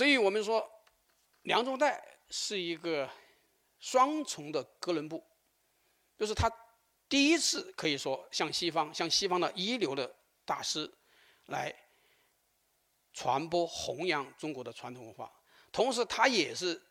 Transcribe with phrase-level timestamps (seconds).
[0.00, 0.66] 所以我们说，
[1.42, 3.06] 梁中岱是一个
[3.78, 5.22] 双重的哥伦布，
[6.16, 6.50] 就是他
[7.06, 10.16] 第一次可以说向西方、向西方的一流的
[10.46, 10.90] 大师
[11.48, 11.70] 来
[13.12, 15.30] 传播、弘扬中国的传统文化，
[15.70, 16.82] 同时他也是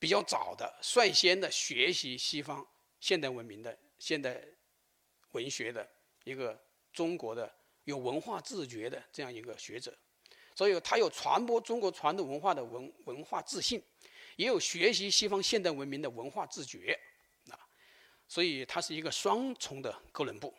[0.00, 2.66] 比较早的、率先的学习西方
[2.98, 4.44] 现代文明的现代
[5.30, 5.88] 文学的
[6.24, 6.60] 一个
[6.92, 7.54] 中国的
[7.84, 9.96] 有文化自觉的这样一个学者。
[10.56, 13.82] 所以，他有传播中国传统文化的文文化自信，
[14.36, 16.96] 也有学习西方现代文明的文化自觉，
[17.50, 17.58] 啊，
[18.28, 20.54] 所以他是一个双重的哥伦布，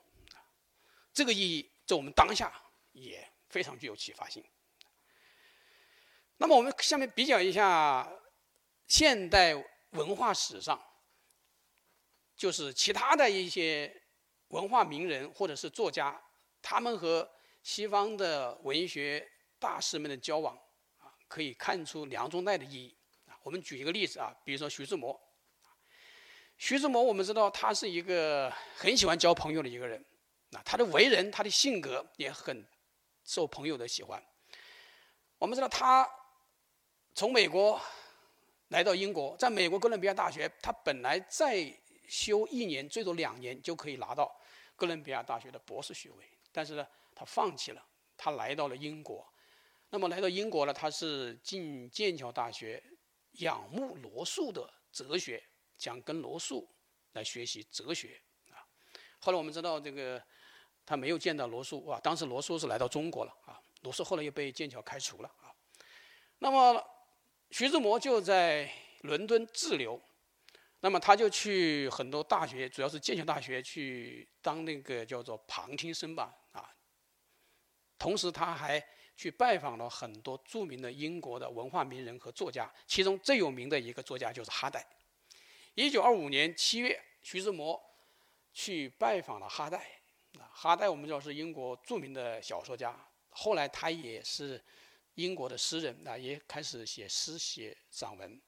[1.14, 2.54] 这个意义在我们当下
[2.92, 4.44] 也非常具有启发性。
[6.36, 8.12] 那么，我们下面比较一下
[8.88, 9.56] 现代
[9.92, 10.78] 文化史上，
[12.36, 14.04] 就是其他的一些
[14.50, 16.22] 文化名人或者是作家，
[16.62, 17.32] 他们和
[17.64, 19.32] 西方的文学。
[19.60, 20.56] 大师们的交往
[21.00, 22.96] 啊，可以看出梁中岱的意义
[23.28, 23.38] 啊。
[23.44, 25.20] 我们举一个例子啊，比如说徐志摩。
[26.58, 30.04] 徐志摩，我们知道他是一个很喜欢交朋友的一个人，
[30.52, 32.66] 啊，他的为人、他的性格也很
[33.26, 34.24] 受朋友的喜欢。
[35.38, 36.10] 我们知道他
[37.14, 37.80] 从美国
[38.70, 44.34] 来到英国，在美国哥伦比亚大学，他本来再修一年，最多两年就可以拿到
[44.78, 49.28] 哥伦比亚大学的博士学位，但是呢，他放弃了，他来到了英国。
[49.96, 52.84] 那么来到英国呢，他是进剑桥大学，
[53.40, 55.42] 仰慕罗素的哲学，
[55.78, 56.70] 想跟罗素
[57.14, 58.60] 来学习哲学啊。
[59.20, 60.22] 后来我们知道这个
[60.86, 65.48] 他没有见到罗素啊，当时罗素是来到中国了啊，罗素后来又被剑桥开除了啊。
[66.40, 66.86] 那么
[67.52, 68.70] 徐志摩就在
[69.04, 69.98] 伦敦滞留，
[70.82, 76.70] 那么他就去很多大学，主要是剑桥大学去当那个叫做旁听生吧啊。
[77.98, 84.86] 同时他还去拜访了很多著名的英国的文化名人和作家，其中最有名的一个作家就是哈代。
[85.74, 87.82] 一九二五年七月，徐志摩
[88.54, 89.78] 去拜访了哈代。
[90.38, 92.94] 啊，哈代我们知道是英国著名的小说家，
[93.30, 94.62] 后来他也是
[95.14, 98.42] 英国的诗人，啊，也开始写诗写散文。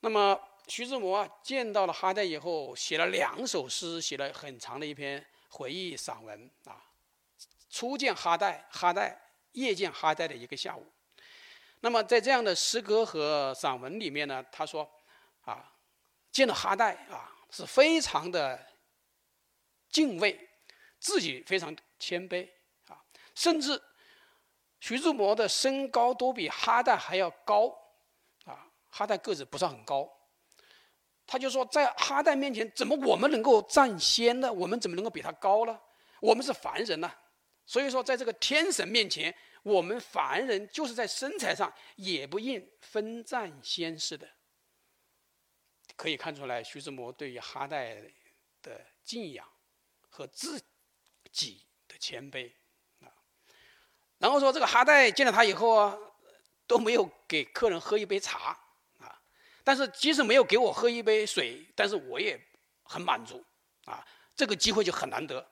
[0.00, 0.38] 那么
[0.68, 6.50] 徐志摩啊见到了哈代以后，写了两首诗，写了很长的一篇回忆散文。
[6.64, 6.84] 啊，
[7.70, 9.18] 初见哈代，哈代。
[9.52, 10.86] 夜见哈代的一个下午，
[11.80, 14.88] 那么在这样的诗歌和散文里面呢，他说，
[15.42, 15.72] 啊，
[16.30, 18.64] 见到哈代啊，是非常的
[19.90, 20.48] 敬畏，
[20.98, 22.48] 自己非常谦卑
[22.86, 23.02] 啊，
[23.34, 23.82] 甚至
[24.78, 27.68] 徐志摩的身高都比哈代还要高
[28.44, 30.08] 啊，哈代个子不算很高，
[31.26, 34.52] 他就说在哈代面前，怎么我们能够占先呢？
[34.52, 35.80] 我们怎么能够比他高呢？
[36.20, 37.12] 我们是凡人呐。
[37.70, 39.32] 所以说，在这个天神面前，
[39.62, 44.28] 我们凡人就是在身材上也不应分占先势的。
[45.94, 48.02] 可以看出来，徐志摩对于哈代
[48.60, 49.48] 的敬仰
[50.08, 50.60] 和自
[51.30, 52.50] 己的谦卑
[53.02, 53.06] 啊。
[54.18, 55.96] 然后说，这个哈代见了他以后啊，
[56.66, 58.58] 都没有给客人喝一杯茶
[58.98, 59.16] 啊。
[59.62, 62.36] 但是即使没有给我喝一杯水，但是我也
[62.82, 63.44] 很满足
[63.84, 64.04] 啊。
[64.34, 65.48] 这个机会就很难得。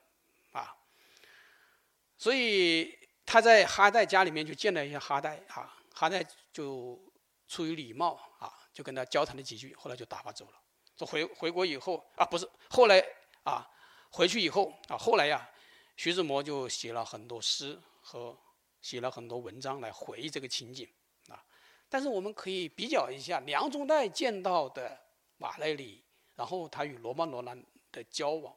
[2.18, 7.00] 所以他在哈代家里面就见了一下哈代啊，哈代就
[7.46, 10.60] 出于礼貌啊，就跟他交谈了几句，后来就打发走了。
[10.96, 12.98] 这回回国以后啊，不是后来
[13.44, 13.64] 啊，
[14.10, 15.48] 回去以后啊，后来呀，
[15.96, 18.36] 徐志摩就写了很多诗和
[18.82, 20.88] 写了很多文章来回忆这个情景
[21.28, 21.40] 啊。
[21.88, 24.98] 但是我们可以比较一下梁中岱见到的
[25.36, 26.04] 马内里，
[26.34, 28.52] 然后他与罗曼·罗兰的交往，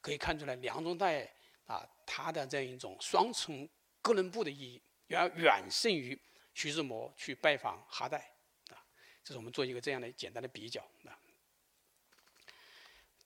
[0.00, 1.28] 可以看出来梁中岱。
[1.66, 3.68] 啊，他的这样一种双重
[4.00, 6.18] 哥伦布的意义，远远胜于
[6.54, 8.34] 徐志摩去拜访哈代
[8.70, 8.82] 啊。
[9.22, 11.12] 这是我们做一个这样的简单的比较啊。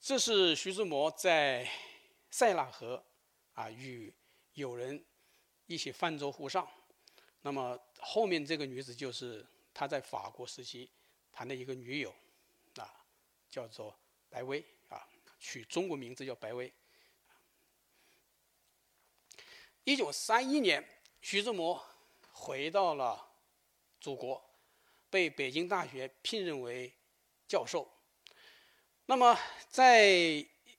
[0.00, 1.70] 这是徐志摩在
[2.28, 3.02] 塞纳河
[3.54, 4.12] 啊与
[4.54, 5.02] 友人
[5.66, 6.68] 一起泛舟湖上，
[7.42, 10.90] 那么后面这个女子就是他在法国时期
[11.30, 12.12] 谈的一个女友
[12.76, 12.92] 啊，
[13.48, 13.96] 叫做
[14.28, 15.08] 白薇啊，
[15.38, 16.72] 取中国名字叫白薇。
[19.84, 20.86] 一九三一年，
[21.20, 21.84] 徐志摩
[22.30, 23.32] 回到了
[24.00, 24.40] 祖国，
[25.10, 26.92] 被北京大学聘任为
[27.48, 27.92] 教授。
[29.06, 29.36] 那么，
[29.68, 30.06] 在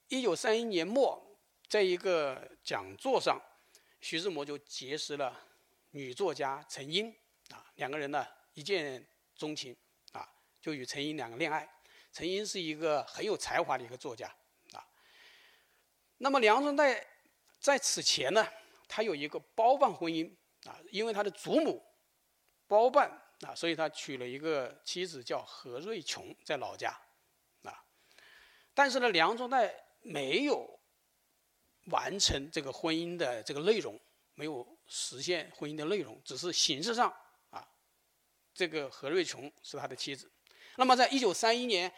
[0.08, 1.22] 一九三一年末，
[1.68, 3.38] 在一个讲座上，
[4.00, 5.38] 徐志摩就结识了
[5.90, 7.14] 女作家陈英，
[7.50, 9.06] 啊，两个人呢一见
[9.36, 9.76] 钟情，
[10.12, 10.26] 啊，
[10.62, 11.68] 就与陈英两个恋爱。
[12.10, 14.34] 陈英是一个很有才华的一个作家，
[14.72, 14.86] 啊。
[16.16, 17.04] 那么梁中岱
[17.60, 18.48] 在此前呢？
[18.94, 20.32] 他有一个包办婚姻
[20.66, 21.84] 啊，因为他的祖母
[22.68, 23.10] 包办
[23.40, 26.96] 啊，所以他娶了一个妻子叫何瑞琼，在老家，
[27.64, 27.84] 啊，
[28.72, 29.68] 但是呢，梁中岱
[30.02, 30.78] 没有
[31.86, 34.00] 完成这个婚姻的这个内容，
[34.34, 37.12] 没有实现婚姻的内容，只是形式上
[37.50, 37.68] 啊，
[38.54, 40.30] 这个何瑞琼是他的妻子。
[40.76, 41.92] 那么，在一九三一年，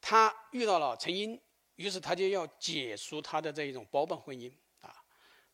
[0.00, 1.38] 他遇到了陈英，
[1.74, 4.50] 于是他就要解除他的这一种包办婚姻
[4.80, 4.96] 啊，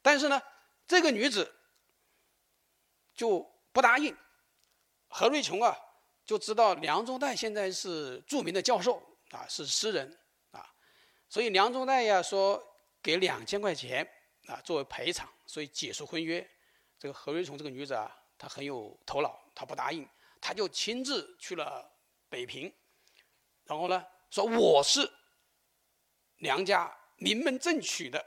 [0.00, 0.40] 但是呢，
[0.88, 1.55] 这个女子
[3.14, 3.40] 就
[3.73, 4.17] 不答应。
[5.06, 5.76] 何瑞琼啊，
[6.25, 10.19] 就知道梁中岱现在是著名的教授啊，是诗人
[10.50, 10.69] 啊，
[11.29, 12.62] 所以梁中岱呀说
[13.02, 14.06] 给两千块钱
[14.46, 16.49] 啊作为赔偿，所以解除婚约。
[16.99, 20.08] 这个何瑞琼这个女子啊，她很有头脑，她不答应，
[20.40, 21.88] 她就亲自去了
[22.29, 22.73] 北平，
[23.64, 25.11] 然后呢说我是
[26.38, 28.25] 梁家名门正娶的，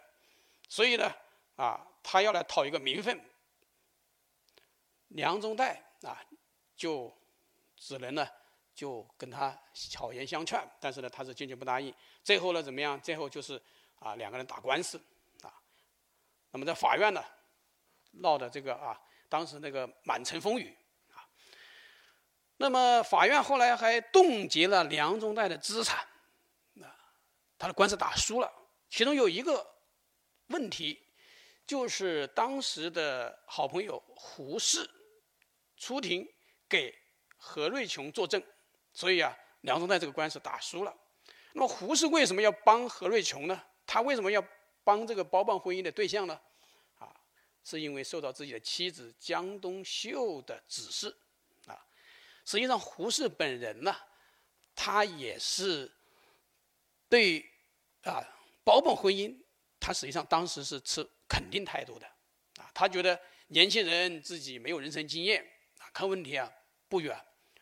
[0.69, 1.13] 所以呢
[1.57, 3.19] 啊，他要来讨一个名分。
[5.07, 6.21] 梁中岱啊。
[6.73, 7.15] 就
[7.77, 8.27] 只能呢，
[8.73, 11.93] 就跟他巧言相劝，但是呢，他是坚决不答应。
[12.23, 12.99] 最后呢，怎么样？
[13.01, 13.61] 最后就是
[13.99, 14.99] 啊，两个人打官司
[15.43, 15.53] 啊。
[16.49, 17.23] 那么在法院呢，
[18.13, 18.99] 闹的这个啊，
[19.29, 20.75] 当时那个满城风雨
[21.13, 21.21] 啊。
[22.57, 25.99] 那么法院后来还冻结了梁中岱的资产
[26.81, 26.97] 啊，
[27.59, 28.51] 他的官司打输了。
[28.89, 29.71] 其中有一个
[30.47, 30.99] 问题，
[31.65, 34.89] 就是当时的好朋友胡适
[35.77, 36.27] 出庭。
[36.69, 36.97] 给
[37.35, 38.41] 何瑞琼作证，
[38.93, 40.97] 所以啊，梁宗岱这个官司打输了。
[41.51, 43.61] 那么胡适为什么要帮何瑞琼呢？
[43.85, 44.41] 他为什么要
[44.85, 46.39] 帮这个包办婚姻的对象呢？
[46.97, 47.13] 啊，
[47.65, 51.13] 是因为受到自己的妻子江冬秀的指示
[51.65, 51.85] 啊。
[52.45, 53.93] 实际上，胡适本人呢，
[54.73, 55.91] 他也是
[57.09, 57.45] 对
[58.03, 58.23] 啊
[58.63, 59.37] 包办婚姻，
[59.77, 62.05] 他实际上当时是持肯定态度的
[62.57, 62.69] 啊。
[62.73, 63.17] 他觉得
[63.47, 65.41] 年轻人自己没有人生经验
[65.79, 66.51] 啊，看问题啊。
[66.89, 67.17] 不远，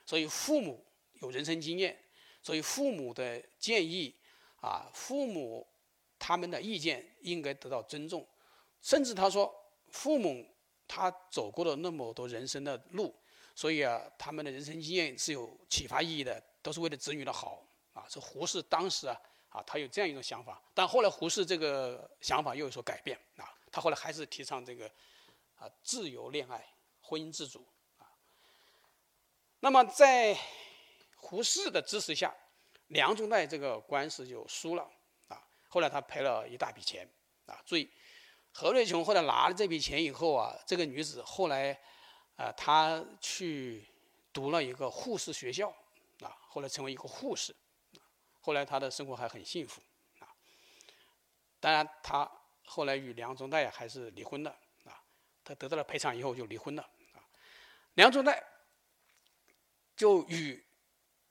[0.07, 0.83] 所以父母
[1.21, 1.95] 有人生经验，
[2.41, 4.19] 所以父母的建议
[4.59, 5.67] 啊，父母
[6.17, 8.27] 他们的意见应该得到尊重。
[8.81, 9.53] 甚至他说，
[9.91, 10.43] 父母
[10.87, 13.15] 他走过了那么多人生的路，
[13.53, 17.63] 所以啊，他们的人生经验是有启发意义的，都是为了子女的好
[17.93, 18.07] 啊。
[18.09, 19.15] 这胡适当时啊
[19.49, 24.91] 啊，他有这样一种想法，但后来胡适这个想法又有所改变啊，他后来还是提倡这个
[25.55, 27.67] 啊自由恋爱，婚姻自主
[27.97, 28.09] 啊。
[29.59, 30.37] 那么，在
[31.15, 32.33] 胡适的支持下，
[32.87, 34.89] 梁中岱这个官司就输了
[35.27, 35.43] 啊。
[35.67, 37.07] 后来他赔了一大笔钱
[37.45, 37.61] 啊。
[37.65, 37.91] 注意，
[38.51, 41.79] 何瑞琼后来拿了这笔钱以后啊，这个女子后来
[42.35, 43.85] 啊，她去
[44.31, 45.69] 读了一个护士学校
[46.21, 47.55] 啊，后来成为一个护士。
[48.39, 49.81] 后来她的生活还很幸福
[50.19, 50.27] 啊。
[51.59, 52.31] 当然，她
[52.69, 54.51] 后来与梁中岱还是离婚了
[54.85, 55.03] 啊。
[55.43, 56.83] 他得到了赔偿以后就离婚了
[57.13, 57.19] 啊。
[57.95, 58.39] 梁中岱。
[59.95, 60.65] 就与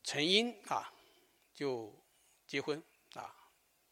[0.02, 0.93] 陈英啊，
[1.55, 1.90] 就
[2.46, 2.82] 结婚
[3.14, 3.35] 啊，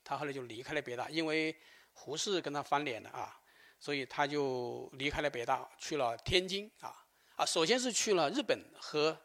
[0.04, 1.58] 他后来就离开了北大，因为
[1.94, 3.40] 胡适跟他翻脸了啊，
[3.80, 6.94] 所以他就离开了北大，去了天津啊
[7.36, 9.18] 啊，首先是去了日本，和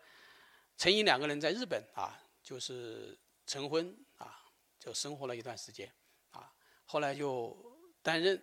[0.78, 4.40] 陈英两个人在日本啊，就是成婚啊，
[4.80, 5.94] 就生活了一段时间
[6.30, 6.50] 啊，
[6.86, 7.71] 后来就
[8.02, 8.42] 担任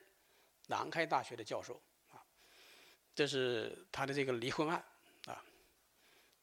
[0.67, 2.25] 南开大学的教授啊，
[3.15, 4.85] 这是他的这个离婚案
[5.27, 5.45] 啊。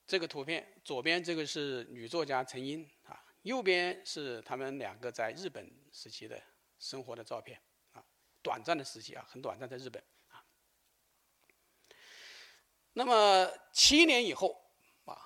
[0.08, 6.42] 这个图片左边这个是女作家陈英啊，右边是他们两个在日本时期的
[6.78, 7.60] 生活的照片
[7.94, 8.06] 啊，
[8.42, 10.46] 短暂的时期啊，很短暂在日本啊。
[12.94, 14.72] 那么七年以后
[15.06, 15.18] 啊，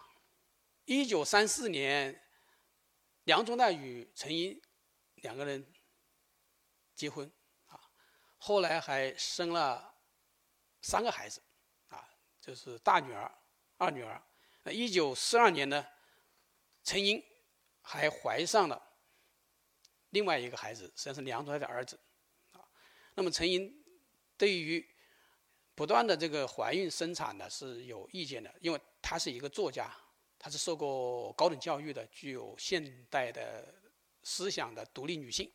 [0.85, 2.23] 一九三四年，
[3.25, 4.61] 梁中岱与陈英
[5.15, 5.73] 两个人
[6.95, 7.29] 结婚，
[8.39, 9.93] 后来还生了
[10.81, 11.41] 三个孩子
[11.89, 12.09] 啊，
[12.41, 13.31] 就是大女儿、
[13.77, 14.21] 二女儿。
[14.63, 15.85] 那一九四二年呢，
[16.83, 17.23] 陈英
[17.81, 18.81] 还怀上了
[20.09, 21.99] 另外一个孩子，实际上是梁中岱的儿子。
[22.53, 22.65] 啊，
[23.13, 23.71] 那么陈英
[24.37, 24.85] 对于
[25.75, 29.93] 不断的这个怀孕生产呢是有意见的，因为她是一个作家，
[30.37, 33.73] 她是受过高等教育的，具有现代的
[34.23, 35.51] 思想的独立女性，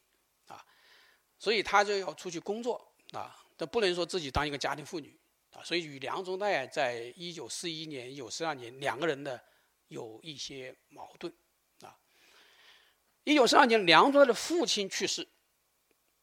[1.39, 5.17] 所以她就要出去工作啊，她不能说自己当一个家庭妇女。
[5.53, 9.41] 啊，所以与梁中岱在一九四一年、一九四二年两个人呢
[9.87, 11.33] 有一些矛盾。
[11.83, 11.97] 啊，
[13.23, 15.29] 一九四二年梁中岱的父亲去世，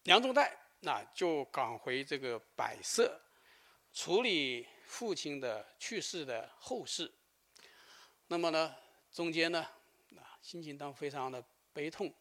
[0.04, 0.52] 梁中岱
[0.82, 3.22] 那就赶回这个百色
[3.94, 7.10] 处理父亲的去世的后事。
[8.28, 8.76] 那么呢，
[9.14, 9.66] 中间呢，
[10.18, 11.42] 啊，心情当非常的
[11.72, 12.14] 悲痛，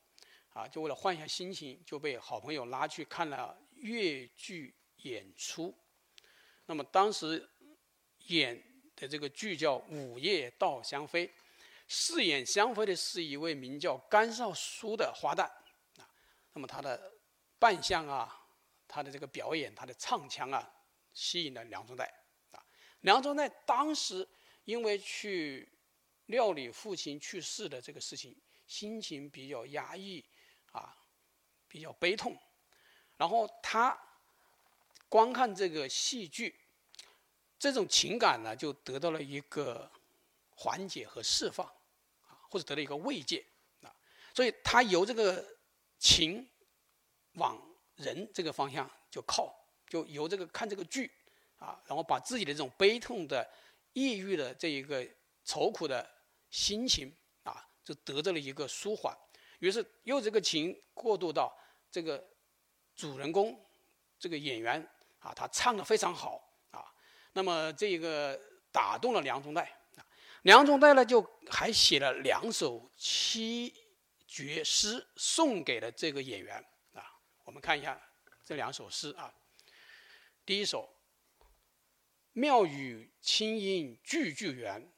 [0.52, 5.75] 啊，就为了换一下心情，就被好朋友拉去看了越剧演出。
[6.66, 7.49] 那么当时
[8.26, 8.61] 演
[8.95, 11.26] 的这个剧叫《午夜稻香飞》，
[11.88, 15.45] 饰演香妃的是一位名叫甘少书的花旦
[16.00, 16.09] 啊。
[16.52, 17.12] 那么他的
[17.59, 18.47] 扮相啊，
[18.87, 20.69] 他的这个表演，他的唱腔啊，
[21.12, 22.04] 吸引了梁中岱
[22.50, 22.64] 啊。
[23.00, 24.28] 梁中岱当时
[24.64, 25.69] 因为去
[26.26, 30.25] 料理父亲去世的这个事情，心情比较压抑，
[31.70, 32.36] 比较悲痛。
[33.16, 33.96] 然后他
[35.08, 36.54] 观看这个戏剧，
[37.58, 39.90] 这种情感呢，就得到了一个
[40.56, 41.66] 缓解和释放，
[42.26, 43.44] 啊，或者得到一个慰藉，
[43.82, 43.94] 啊，
[44.34, 45.44] 所以他由这个
[45.98, 46.48] 情
[47.34, 47.60] 往
[47.96, 49.54] 人这个方向就靠，
[49.86, 51.10] 就由这个看这个剧，
[51.58, 53.48] 啊，然后把自己的这种悲痛的、
[53.92, 55.06] 抑郁的这一个
[55.44, 56.08] 愁苦的
[56.50, 59.16] 心情，啊，就得到了一个舒缓，
[59.58, 61.54] 于是又这个情过渡到
[61.90, 62.28] 这个。
[62.97, 63.59] 主人公
[64.18, 64.87] 这个演员
[65.20, 66.85] 啊，他唱的非常好啊，
[67.32, 68.38] 那么这个
[68.70, 70.06] 打动了梁中岱啊，
[70.42, 73.75] 梁中岱呢就还写了两首七
[74.26, 77.02] 绝诗送给了这个演员啊，
[77.44, 77.99] 我们看一下
[78.44, 79.32] 这两首诗啊，
[80.44, 80.94] 第一首
[82.35, 84.92] “妙语清音句句圆，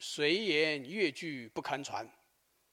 [0.00, 2.10] 谁言越剧不堪传”，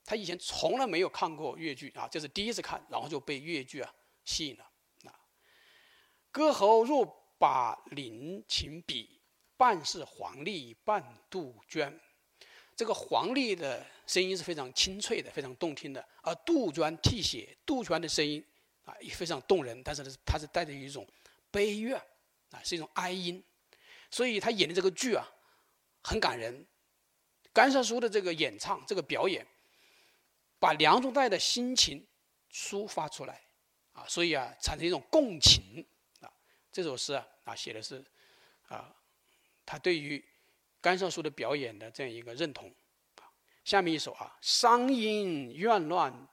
[0.03, 3.93] 他以前从来没有看过越剧啊，这是第一次看，然后就被越剧啊
[4.25, 4.63] 吸引了。
[5.05, 5.13] 啊
[6.31, 7.05] 歌喉若
[7.37, 9.19] 把灵琴比，
[9.57, 11.99] 半是黄鹂半杜鹃。
[12.75, 18.43] 这个黄鹂的声音是非常清脆的，非常动听的；而杜鹃啼血，杜鹃的声音
[18.85, 21.07] 啊也非常动人，但是呢，它是带着一种
[21.51, 21.95] 悲怨
[22.49, 23.43] 啊，是一种哀音。
[24.09, 25.25] 所以他演的这个剧啊，
[26.03, 26.65] 很感人。
[27.53, 29.45] 甘少书的这个演唱，这个表演，
[30.61, 32.05] 把梁中岱的心情
[32.51, 33.41] 抒发出来
[33.93, 35.83] 啊，所以啊，产生一种共情
[36.19, 36.31] 啊。
[36.71, 38.05] 这首诗啊，啊写的是，
[38.67, 38.95] 啊，
[39.65, 40.23] 他对于
[40.79, 42.71] 甘少书的表演的这样一个认同。
[43.65, 46.27] 下面一首啊，商音怨乱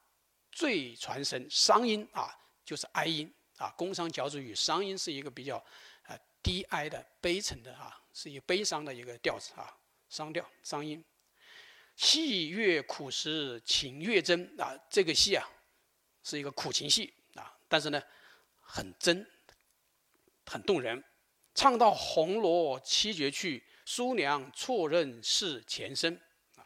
[0.53, 2.31] 最传声，商音啊
[2.67, 5.57] 就是哀音啊，宫商角徵羽，商音是一个比较
[6.07, 9.75] 呃低哀的、悲沉的啊，是一个悲伤的一个调子啊，
[10.11, 11.03] 商调，商音。
[11.99, 15.47] 戏越苦时情越真啊，这个戏啊
[16.23, 18.03] 是一个苦情戏啊，但是呢
[18.63, 19.29] 很真。
[20.51, 21.05] 很动人，
[21.55, 26.19] 唱到红罗七绝去，叔娘错认是前身
[26.57, 26.65] 啊。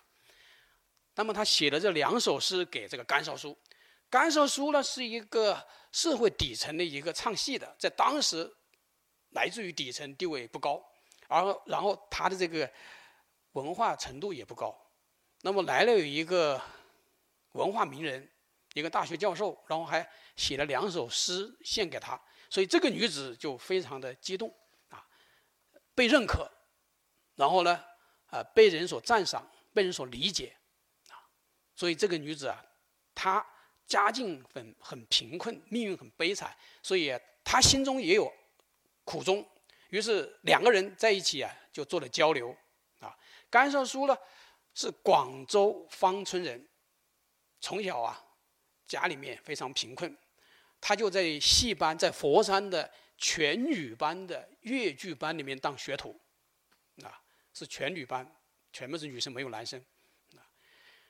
[1.16, 3.58] 那么他写的这两首诗给这个甘少书，
[4.08, 8.48] 甘少书呢是一个社会底层的一个唱戏的，在当时
[9.30, 10.80] 来自于底层，地位不高，
[11.26, 12.72] 而然后他的这个
[13.54, 14.72] 文化程度也不高。
[15.42, 16.60] 那么来了有一个
[17.52, 18.30] 文化名人，
[18.74, 22.20] 一个大学教授，然后还写了两首诗献给他。
[22.48, 24.54] 所以这个女子就非常的激动，
[24.88, 25.04] 啊，
[25.96, 26.48] 被认可，
[27.34, 27.84] 然后呢，
[28.26, 30.54] 啊，被人所赞赏，被人所理解，
[31.08, 31.18] 啊，
[31.74, 32.64] 所以这个女子啊，
[33.12, 33.44] 她
[33.86, 38.32] 家境很很贫困，命运很悲惨，所以她心中也有
[39.02, 39.44] 苦衷，
[39.88, 42.56] 于是两个人在一起啊，就做了交流，
[43.00, 43.16] 啊，
[43.50, 44.16] 甘少书呢
[44.74, 46.68] 是广州芳村人，
[47.60, 48.24] 从小啊，
[48.86, 50.16] 家里面非常贫困。
[50.80, 56.20] 他就在戏班，在佛山的全女班的越剧班里面当学徒，
[57.04, 57.22] 啊，
[57.54, 58.28] 是全女班，
[58.72, 59.78] 全部是女生，没有男生，
[60.36, 60.42] 啊，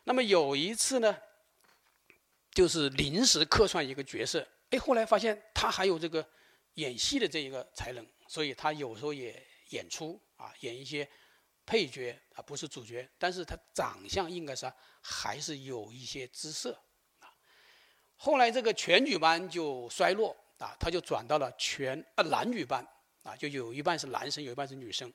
[0.04, 1.16] 那么有一次呢，
[2.50, 6.28] 就是临时客串一个角色，哎，后来发现他还有这个
[6.74, 11.08] 演戏的这一个才能，所以他有时候也演出啊，演一些
[11.64, 16.78] 配角啊，不是主角，但是他长相应该是还是有一些姿色
[17.20, 17.32] 啊。
[18.16, 22.86] 后来这个全女班就衰落啊，他就转到了全啊男女班
[23.22, 25.12] 啊，就有一半是男生，有一半是女生。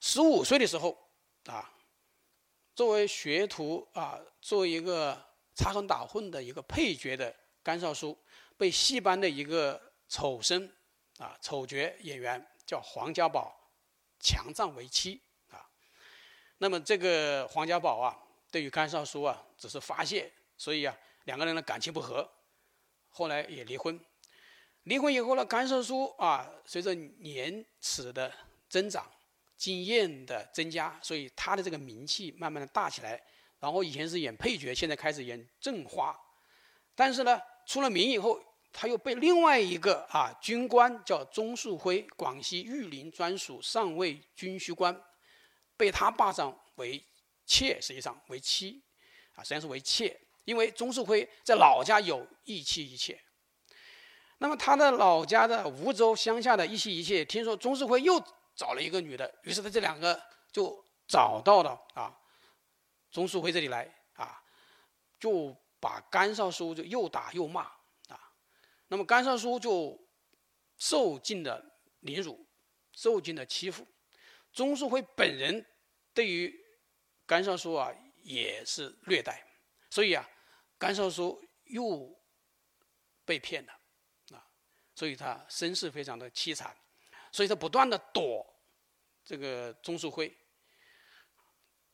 [0.00, 0.96] 十五岁的时候
[1.44, 1.70] 啊，
[2.74, 5.22] 作为学徒啊，作为一个
[5.54, 8.18] 插科打诨的一个配角的甘少书，
[8.56, 10.70] 被戏班的一个丑生
[11.18, 13.54] 啊丑角演员叫黄家宝
[14.18, 15.20] 强占为妻。
[16.60, 18.16] 那么这个黄家宝啊，
[18.50, 20.96] 对于甘少书啊，只是发泄，所以啊。
[21.24, 22.28] 两个人的感情不和，
[23.10, 24.00] 后来也离婚。
[24.84, 28.32] 离婚以后呢，甘少书啊，随着年齿的
[28.70, 29.06] 增长、
[29.56, 33.22] 经验的增加，所以他的这个名气慢慢的大起来。
[33.60, 36.18] 然后以前是演配角，现在开始演正花。
[36.94, 44.98] 但是呢，出了名以后，他又被另外一个啊军官叫钟树辉，广西玉林专属上尉军需官，
[45.80, 47.02] 被他霸占为
[47.46, 48.82] 妾，实际上为妻，
[49.32, 50.20] 啊，实际上是为妾。
[50.44, 53.18] 因为钟树辉在老家有一妻一妾，
[54.38, 58.22] 那么他的老家的梧州乡下的一妻一妾，听说钟树辉又
[58.54, 60.20] 找了一个女的，于是他这两个
[60.52, 62.14] 就找到了啊
[63.10, 64.42] 钟书辉这里来啊，
[65.18, 67.62] 就把甘少书就又打又骂
[68.08, 68.20] 啊。
[68.88, 69.98] 那么甘少书就
[70.76, 71.64] 受尽了
[72.00, 72.46] 凌辱，
[72.92, 73.86] 受尽了欺负。
[74.52, 75.64] 钟书辉本人
[76.12, 76.54] 对于
[77.26, 79.46] 甘少书啊也是虐待，
[79.90, 80.28] 所以啊，
[80.78, 82.20] 甘少书又
[83.24, 83.72] 被骗了
[84.32, 84.46] 啊，
[84.94, 86.76] 所以他身世非常的凄惨，
[87.32, 88.44] 所以他不断的躲
[89.24, 90.36] 这个钟书辉，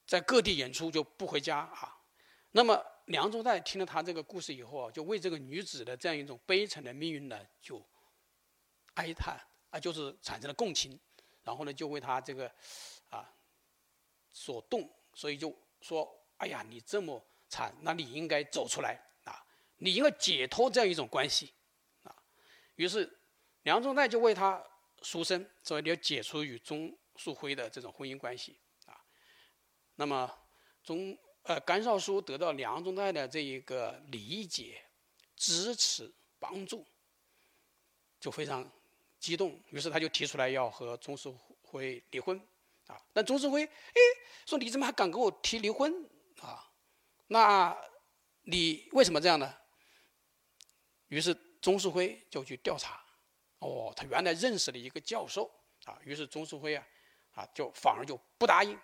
[0.07, 1.93] 在各地演出就不回家啊。
[2.53, 7.87] 那么梁中岱听了他这个故事以后啊，就为这个女子的这样一种悲惨的命运呢，就
[8.95, 10.99] 哀叹啊，就是产生了共情。
[11.45, 12.51] 然后呢，就为他这个
[13.11, 13.33] 啊
[14.37, 15.51] 所动，所以就
[15.81, 19.43] 说：“哎呀，你这么惨，那你应该走出来啊，
[19.79, 21.55] 你应该解脱这样一种关系
[22.03, 22.15] 啊。”
[22.77, 23.11] 于是
[23.63, 24.63] 梁中岱就为他
[25.01, 29.01] 赎身，所以你要解除与钟树辉的这种婚姻关系啊。
[29.95, 30.31] 那么
[30.85, 34.83] 钟呃甘少书得到梁中岱的这一个理解、
[35.35, 36.85] 支持、帮助，
[38.21, 38.71] 就非常。
[39.19, 41.29] 激动，于是他就提出来要和钟世
[41.63, 42.39] 辉离婚，
[42.87, 44.01] 啊，但钟世辉，哎，
[44.47, 45.93] 说你怎么还敢跟我提离婚
[46.41, 46.71] 啊？
[47.29, 47.77] 那
[48.43, 49.55] 你为什么这样呢？
[51.09, 53.05] 于是钟世辉就去调查，
[53.59, 55.51] 哦，他原来认识了一个教授，
[55.85, 56.87] 啊，于是钟世辉啊，
[57.33, 58.77] 啊，就反而就不答应，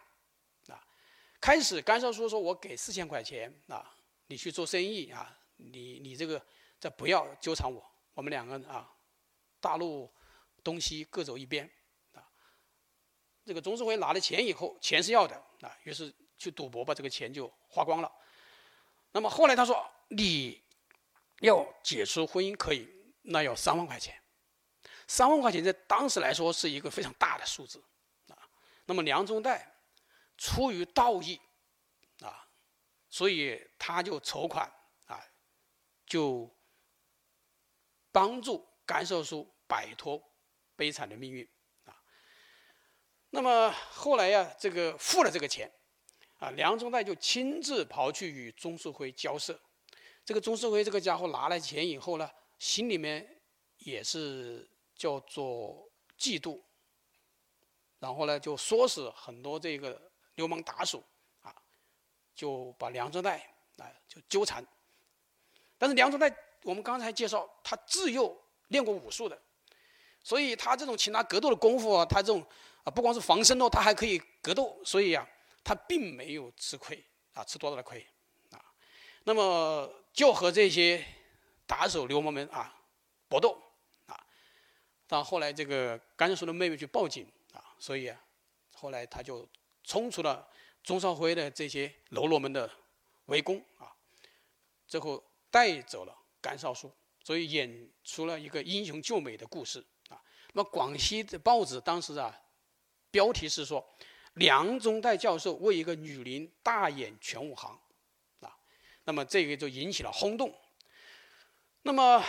[0.68, 0.84] 啊，
[1.40, 3.94] 开始甘少书说我给四千块钱，啊，
[4.26, 6.44] 你去做生意啊，你你这个
[6.80, 8.92] 再不要纠缠我，我们两个人啊，
[9.60, 10.12] 大陆。
[10.64, 11.68] 东西各走一边，
[13.44, 18.10] 这个钟世辉拿了钱以后，钱是要的，啊，于是去赌博把这个钱就花光了。
[19.12, 20.62] 那么后来他说，你
[21.40, 22.88] 要解除婚姻可以，
[23.22, 24.20] 那要三万块钱，
[25.06, 27.82] 三万块钱在当时来说是一个非常大的数字，
[28.28, 28.36] 啊，
[28.86, 29.60] 那么梁中岱
[30.38, 31.40] 出于道义，
[32.20, 32.48] 啊，
[33.10, 34.72] 所以他就筹款，
[35.06, 35.22] 啊，
[36.06, 36.50] 就
[38.10, 40.22] 帮助甘少书摆脱。
[40.74, 41.48] 悲惨的命运！
[43.34, 45.70] 那么后来呀，这个付了这个钱
[46.38, 49.58] 啊，梁中岱就亲自跑去与钟世辉交涉。
[50.22, 53.26] 这个钟世辉这个家伙拿了钱以后呢，心里面
[53.78, 56.60] 也是叫做嫉妒，
[58.00, 59.98] 然后呢就唆使很多这个
[60.34, 61.02] 流氓打手
[61.40, 61.54] 啊，
[62.34, 63.40] 就把梁中岱
[63.78, 64.62] 啊就纠缠。
[65.78, 66.30] 但是梁中岱，
[66.64, 69.40] 我们刚才介绍，他自幼练过武术的。
[70.22, 72.46] 所以他这种擒拿格斗的功夫啊，他这种
[72.84, 75.26] 啊不光是防身哦，他还可以格斗，所以啊，
[75.62, 78.06] 他并没有吃亏啊，吃多大的亏
[78.50, 78.58] 啊？
[79.24, 81.04] 那么就和这些
[81.66, 82.74] 打手流氓们啊
[83.28, 83.60] 搏斗
[84.06, 84.18] 啊。
[85.06, 88.20] 到后来这个甘少书的妹妹去报警啊，所以啊，
[88.74, 89.48] 后来他就
[89.84, 90.48] 冲出了
[90.82, 92.68] 钟少辉的这些喽啰们的
[93.26, 93.94] 围攻啊，
[94.88, 96.92] 最后带走了甘少书，
[97.22, 100.20] 所以演出了一个英雄救美的故事啊。
[100.52, 102.36] 那么广西的报纸当时啊，
[103.12, 103.86] 标题是说，
[104.34, 107.78] 梁中岱教授为一个女伶大演全武行，
[108.40, 108.58] 啊，
[109.04, 110.52] 那么这个就引起了轰动。
[111.82, 112.24] 那么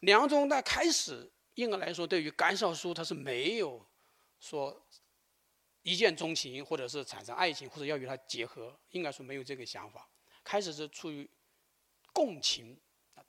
[0.00, 3.86] 梁中岱开始应该来说，对于甘少书他是没有
[4.40, 4.84] 说
[5.82, 10.08] 一见钟情，或者是产生爱情，或者要与他结合，应该说没有这个想法。
[10.42, 11.28] 开始是出于
[12.14, 12.80] 共情，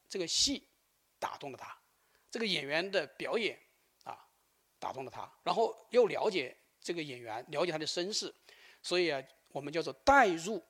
[0.08, 0.65] 这个戏
[1.20, 1.78] 打动了他，
[2.32, 3.60] 这个演员的表演
[4.06, 4.26] 啊。
[4.82, 8.34] 打动了他，然后又了解这个演员，了解他的身世，
[8.82, 10.63] 所以啊，我们叫做带入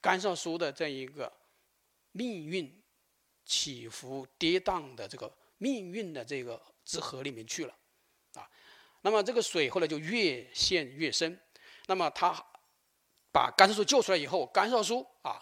[0.00, 1.32] 甘少书的这样一个
[2.12, 2.82] 命运
[3.44, 7.76] 起伏跌宕的这个命运的这个之河里面去了，
[8.34, 8.50] 啊，
[9.02, 11.40] 那么这个水后来就越陷越深，
[11.86, 12.34] 那么他
[13.32, 15.40] 把甘少书救出来以后，甘少书啊，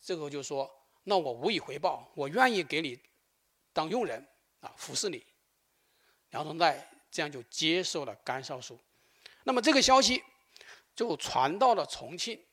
[0.00, 0.70] 这个就说，
[1.04, 3.00] 那我无以回报，我愿意给你
[3.72, 4.26] 当佣人
[4.60, 5.24] 啊，服侍你，
[6.30, 6.78] 梁中岱。
[7.10, 8.78] 这样就接受了甘少书，
[9.44, 10.22] 那么这个消息
[10.94, 12.46] 就传到了重庆。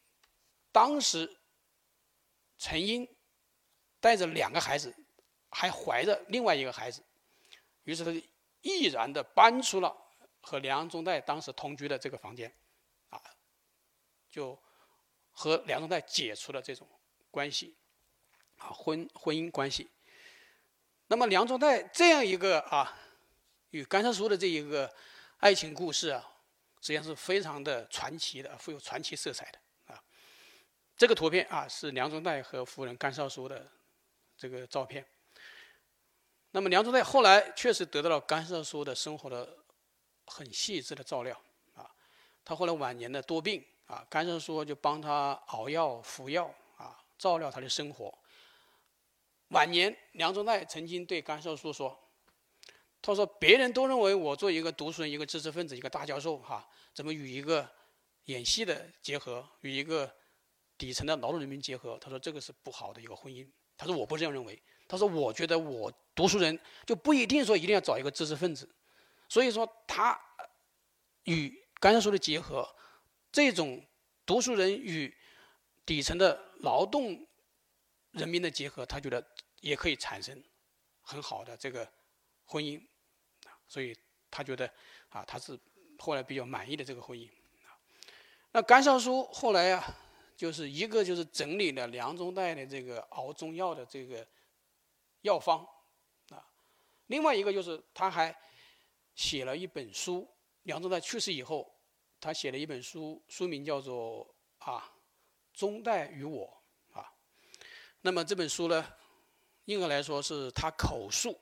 [0.72, 1.40] 当时
[2.58, 3.08] 陈英
[4.00, 4.96] 带着两个孩子，
[5.50, 7.04] 还怀着另外一个孩子，
[7.84, 8.22] 于是他就
[8.62, 9.96] 毅然的搬出了
[10.42, 12.54] 和梁中岱当时同居的这个房间，
[13.10, 13.22] 啊，
[14.30, 14.62] 就
[15.32, 16.88] 和梁中岱解除了这种
[17.32, 17.76] 关系，
[18.58, 19.90] 啊，婚婚姻关系。
[21.08, 23.02] 那么梁中岱这样一个啊。
[23.72, 24.96] 与甘少书的这一个
[25.40, 26.35] 爱情故事啊，
[26.86, 29.60] 实际上是非常的传奇的，富有传奇色彩的
[29.92, 30.00] 啊。
[30.96, 33.68] 这个图片啊，是梁中岱和夫人甘少书的
[34.38, 35.04] 这个照片。
[36.52, 39.58] 那么梁中岱后来确实得到了甘少书的生活的
[40.28, 41.36] 很细致的照料
[41.74, 41.90] 啊。
[42.44, 48.16] 他后来晚年的多病啊，甘少书就帮他熬药服药啊，照料他的生活。
[49.48, 52.00] 晚年，梁中岱曾经对甘少书说
[53.06, 57.70] ：“他说别人都认为我做一个读书人、一个知识分子、一个大教授，哈，怎么与一个
[58.26, 60.12] 演戏的结合，与一个
[60.78, 61.98] 底层的劳动人民结合？
[62.00, 63.48] 他说这个是不好的一个婚姻。
[63.78, 64.62] 他说我不这样认为。
[64.88, 68.68] 他说我觉得我读书人就不一定说一定要找一个知识分子，
[69.30, 70.20] 所以说他
[71.24, 72.68] 与甘少书的结合，
[73.32, 73.86] 这种
[74.26, 75.16] 读书人与
[75.86, 77.28] 底层的劳动
[78.12, 79.24] 人民的结合，他觉得。”
[79.62, 80.44] 也可以产生
[81.02, 81.92] 很好的这个
[82.44, 82.80] 婚姻，
[83.68, 83.98] 所以
[84.30, 84.70] 他觉得
[85.10, 85.60] 啊，他是
[85.98, 87.30] 后来比较满意的这个婚姻。
[88.52, 89.84] 那甘少书后来啊，
[90.36, 94.26] 就是一个就是整理了梁中岱的这个熬中药的这个
[95.22, 95.68] 药方
[96.30, 96.48] 啊，
[97.08, 98.36] 另外一个就是他还
[99.16, 100.30] 写了一本书。
[100.64, 101.72] 梁中岱去世以后，
[102.20, 104.92] 他写了一本书，书名叫做啊
[105.58, 106.64] 《中代与我》
[107.00, 107.14] 啊。
[108.02, 108.86] 那么这本书呢？
[109.66, 111.40] 应该来说是他口述，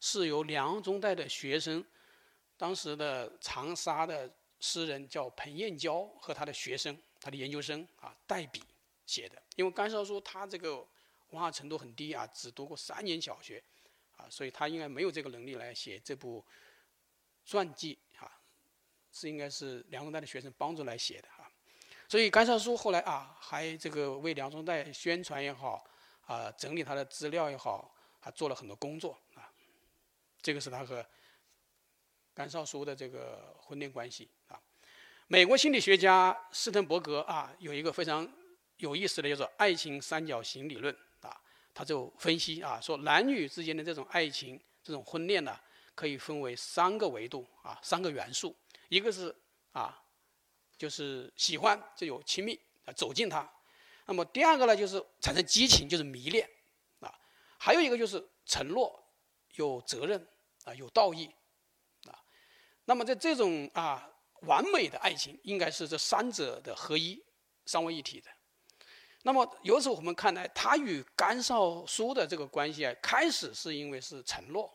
[0.00, 1.84] 是由梁中岱的学生，
[2.56, 8.62] 当时的长沙的诗人叫彭彦娇和他的学生，他的研究生啊代笔
[9.06, 9.40] 写的。
[9.56, 10.76] 因为甘少书他这个
[11.30, 13.62] 文化程度很低啊，只读过三年小学，
[14.16, 16.44] 啊，所以他应该没有这个能力来写这部
[17.44, 18.32] 传记啊，
[19.12, 21.48] 是应该是梁中岱的学生帮助来写的啊。
[22.08, 25.86] 所以甘少书后来啊，还这个为梁中岱宣传也好。
[26.26, 29.18] 啊，整理他的资料也好，还做了很多工作。
[30.42, 31.04] 这个是他和
[32.34, 34.60] 甘少书的这个婚恋关系啊。
[35.26, 38.28] 美国心理学家斯滕伯格啊，有一个非常
[38.78, 41.40] 有意思的，叫做爱情三角形理论啊。
[41.72, 45.58] 他就分析啊，说男女之间的这种爱情、这种婚恋呢，
[45.94, 48.56] 可以分为三个维度啊，三个元素。
[48.88, 49.34] 一个是
[49.72, 50.02] 啊，
[50.76, 53.48] 就是喜欢，就有亲密啊，走近他。
[54.06, 56.50] 那么第二个呢，就是产生激情，就是迷恋，
[56.98, 57.14] 啊，
[57.56, 58.99] 还有一个就是承诺，
[59.60, 60.26] 有责任，
[60.64, 61.32] 啊，有道义，
[62.06, 62.16] 啊，
[62.86, 64.08] 那么在这种啊
[64.42, 67.22] 完美的爱情，应该是这三者的合一，
[67.66, 68.30] 三位一体的。
[69.22, 74.72] 那么由此我们看来，他与甘少书的这个关系啊，开始是因为是承诺，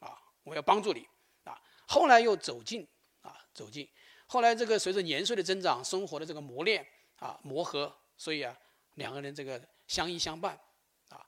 [0.00, 1.08] 啊，我要帮助你，
[1.44, 2.86] 啊，后来又走近，
[3.22, 3.88] 啊，走近，
[4.26, 8.56] 后来这个随着年岁的增长，生活的这个磨练，啊，磨合，所以啊。
[8.96, 10.58] 两个人这个相依相伴，
[11.10, 11.20] 啊，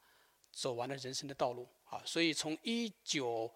[0.51, 3.53] 走完了人生的道路啊，所以从一九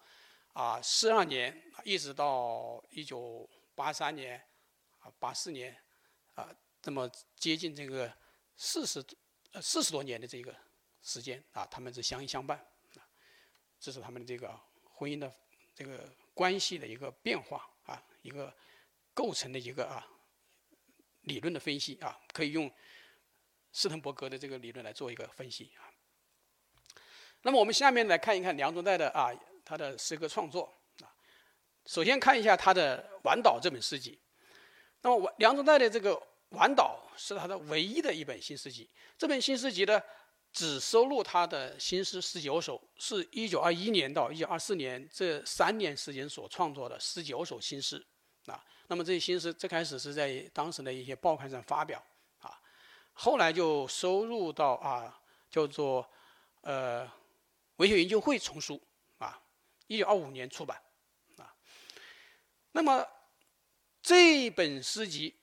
[0.53, 4.41] 啊四二年一直到一九八三年
[4.99, 5.75] 啊八四年
[6.35, 6.49] 啊，
[6.81, 8.11] 这么接近这个
[8.55, 9.03] 四十
[9.51, 10.55] 呃四十多年的这个
[11.01, 12.57] 时间啊，他们是相依相伴
[12.95, 13.05] 啊，
[13.79, 15.33] 这是他们的这个婚姻的
[15.75, 18.55] 这个关系的一个变化啊，一个
[19.13, 20.07] 构成的一个啊
[21.21, 22.71] 理论的分析啊，可以用。
[23.75, 25.89] 斯滕伯格的这个理论来做一个分析啊。
[27.43, 29.29] 那么我们下面来看一看梁中岱的啊
[29.63, 30.63] 他的诗歌创作
[31.01, 31.07] 啊。
[31.85, 34.19] 首先看一下他的《晚岛》这本诗集。
[35.01, 36.15] 那么梁中岱的这个
[36.49, 38.89] 《晚岛》是他的唯一的一本新诗集。
[39.17, 40.01] 这本新诗集呢，
[40.53, 48.01] 只收录他的新诗十九首，是一九二一年到一九二四年这三年时间所创作的十九首新诗
[48.45, 48.63] 啊。
[48.87, 52.01] 那么这些新诗最开始是在当时的一些报刊上发表
[52.39, 52.57] 啊。
[53.11, 56.09] 后来就收入到啊，叫做
[56.61, 57.09] 呃
[57.77, 58.81] 文学研究会丛书
[59.17, 59.41] 啊，
[59.87, 60.81] 一九二五年出版
[61.37, 61.53] 啊。
[62.71, 63.05] 那么
[64.01, 65.35] 这本诗集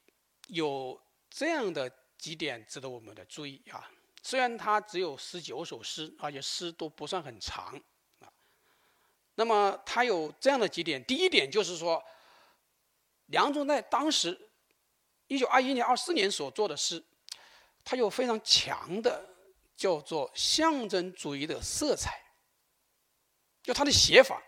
[0.49, 3.91] 有这样的几点值得我们的注意啊。
[4.23, 7.75] 虽然它只有十九首诗，而且诗都不算很长
[8.19, 8.31] 啊。
[9.35, 12.05] 那么它有这样的几点，第一点就是说，
[13.27, 14.51] 梁中岱当时
[15.27, 17.03] 一九二一年、二四年所做的诗。
[17.83, 19.30] 它有非常强的
[19.81, 22.23] 叫做象征主义的色彩，
[23.63, 24.43] 就它的写法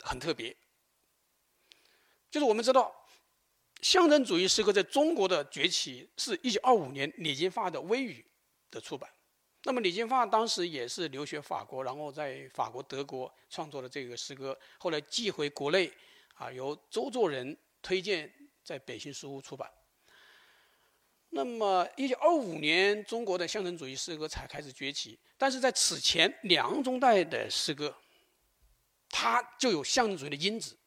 [0.00, 0.54] 很特别。
[2.28, 2.92] 就是我们知道，
[3.82, 8.26] 象征主义诗歌在中国的崛起是一九二五年李金发的《微雨》
[8.74, 9.08] 的出版。
[9.62, 15.88] 那么李金发当时也是留学法国，然后在法国、德国创作了这个诗歌，后来寄回国内，
[16.34, 18.28] 啊，由周作人推荐
[18.64, 19.72] 在北新书屋出版。
[21.34, 25.18] 那么，一九二五年，中国的象征主义诗歌才开始崛起。
[25.36, 27.92] 但是在此前，梁中岱的诗歌，
[29.08, 30.78] 它就有象征主义的因子。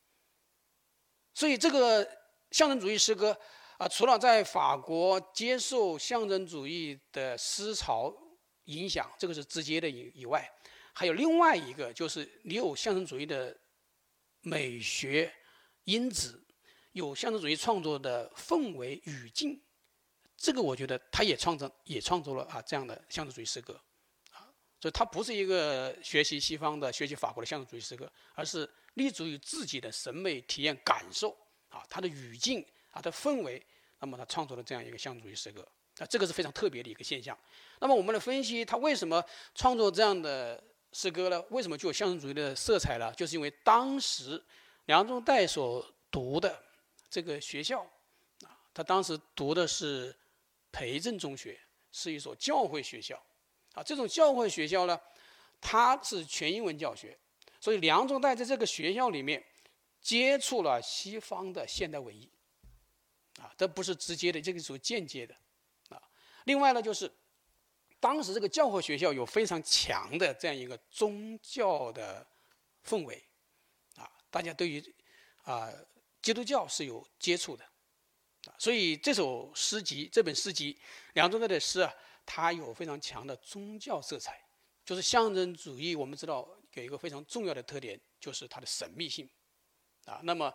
[1.33, 2.09] 所以，这个
[2.51, 3.37] 象征主义诗歌
[3.77, 8.15] 啊，除了在法国接受象征主义的思潮
[8.63, 10.49] 影响，这个是直接的以以外，
[10.93, 13.53] 还有另外一个，就是你有象征主义的
[14.39, 15.29] 美学
[15.83, 16.41] 因子，
[16.93, 19.61] 有象征主义创作的氛围语境，
[20.37, 23.73] 这个我觉得他也创造也创作了啊这样的象征主义诗歌，
[24.31, 24.45] 啊，
[24.79, 31.35] 所以他不是一个学习西方的、学习法国的象征主义诗歌，而是立足于自己的审美体验感受
[31.69, 33.61] 啊，他的语境啊的氛围，
[33.99, 37.37] 那么他创作了这样一个象征主义诗歌，啊，这个是非常特别的一个现象。
[37.79, 39.23] 那么我们来分析他为什么
[39.55, 41.43] 创作这样的诗歌呢？
[41.49, 43.11] 为什么具有象征主义的色彩呢？
[43.13, 44.41] 就是因为当时
[44.85, 46.63] 梁中岱所读的。
[47.09, 47.79] 这个学校，
[48.41, 50.13] 啊，他当时读的是
[50.71, 51.59] 培正中学，
[51.91, 53.21] 是一所教会学校，
[53.73, 54.99] 啊，这种教会学校呢，
[55.59, 57.17] 它是全英文教学，
[57.59, 59.43] 所以梁中岱在这个学校里面
[60.01, 62.31] 接触了西方的现代文艺，
[63.39, 65.35] 啊，这不是直接的，这个是间接的，
[65.89, 66.01] 啊，
[66.45, 67.11] 另外呢，就是
[67.99, 72.27] 当时这个教会学校有非常强的这样一个宗教的
[72.85, 73.23] 氛围，
[73.95, 74.95] 啊，大家对于
[75.43, 75.71] 啊。
[76.19, 77.63] 基督教是有接触的，
[78.57, 80.75] 所以这首诗集这本诗集
[81.13, 81.93] 梁中岱的诗啊，
[82.25, 84.43] 它有非常强的宗教色彩，
[84.83, 85.95] 就是象征主义。
[85.95, 89.29] 我们知道有一个非常重要的特点，就是它的神秘性，
[90.05, 90.51] 啊，那么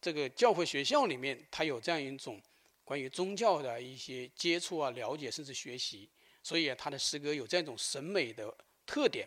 [0.00, 2.40] 这个教会学校里面，它有这样一种
[2.84, 6.08] 关于宗教的一些接触啊、了解甚至学习，
[6.42, 9.26] 所以它的诗歌有这样一种审美的特点，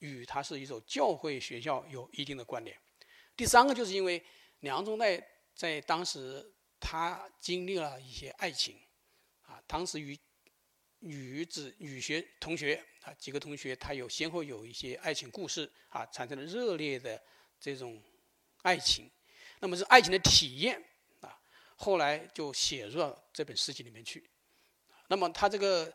[0.00, 2.76] 与它是一所教会学校有一定的关联。
[3.34, 4.22] 第三个就是因为
[4.60, 5.22] 梁中岱。
[5.54, 6.50] 在当时，
[6.84, 8.76] 他经历了一些爱情，
[9.42, 10.18] 啊，当时与
[10.98, 17.22] 女子女学同学啊几个同学，他有先后有一些爱情故事啊，产生了热烈的
[17.60, 18.02] 这种
[18.62, 19.08] 爱情，
[19.60, 20.82] 那么是爱情的体验
[21.20, 21.38] 啊，
[21.76, 24.28] 后来就写入了这本诗集里面去。
[25.06, 25.94] 那么他这个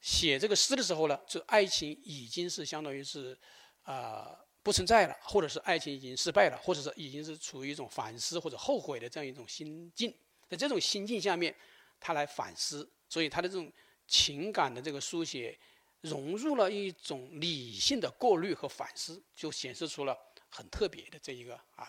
[0.00, 3.38] 写这个诗的时候呢，这爱情已经是相当于是
[3.82, 4.42] 啊。
[4.66, 10.12] 不存在了，或者是爱情已经失败了，或者是已经是处于一种反思或者后悔的这样一种心境，
[10.48, 11.54] 在这种心境下面，
[12.00, 13.72] 他来反思，所以他的这种
[14.08, 15.56] 情感的这个书写，
[16.00, 21.88] 融入了一种理性的过滤和反思，就显示出了很特别的这一个啊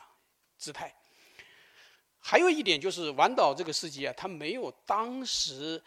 [0.55, 0.93] 姿态。
[2.19, 5.83] 还有一点就是晚岛这个诗集啊，它没有当时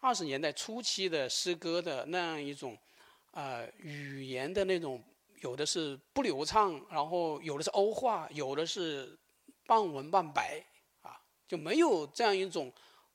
[0.00, 2.78] 二十年代初期的诗歌的那样一种
[3.32, 5.04] 啊语言的那种。
[5.40, 9.18] 有的是不流畅，然后有的是欧化，有的是
[9.66, 10.62] 半文半白，
[11.00, 12.70] 啊，就没有这样一种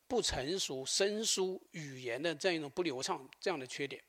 [0.07, 4.03] 不成熟、生疏语言的这样一种不流畅这样的缺点，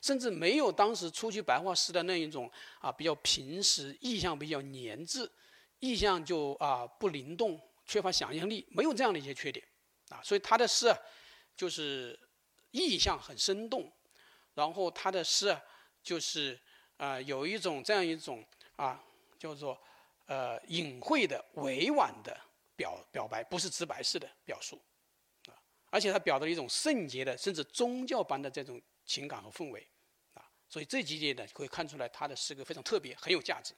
[0.00, 2.48] 甚至没有当时初级白话诗的那一种
[2.78, 5.28] 啊比较平实、意象比较黏滞，
[5.80, 9.66] 意象就啊不灵动、缺乏想象力，没有这样的一些缺点，
[10.10, 10.96] 啊，所以他的诗啊
[11.56, 12.16] 就是
[12.70, 13.92] 意象很生动，
[14.54, 15.60] 然后他的诗啊
[16.00, 16.56] 就是。
[16.96, 18.44] 啊，有一种这样一种
[18.76, 19.02] 啊，
[19.38, 19.78] 叫做
[20.26, 22.38] 呃隐晦的、委婉的
[22.74, 24.80] 表表白，不是直白式的表述
[25.46, 25.54] 啊，
[25.90, 29.86] 而且它表达一种圣洁的，甚至宗教般的这种情感和氛围
[30.34, 33.74] 啊，所以这几点呢，可以看出来他的诗歌非常特别，很有价值